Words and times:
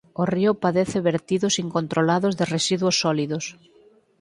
O 0.21 0.23
río 0.33 0.51
padece 0.63 0.97
vertidos 1.09 1.53
incontrolados 1.65 2.33
de 2.39 2.45
residuos 2.55 2.95
sólidos. 3.03 3.45